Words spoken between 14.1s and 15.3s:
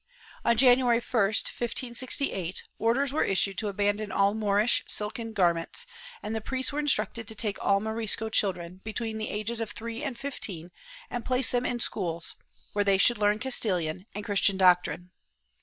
and Christian doctrine.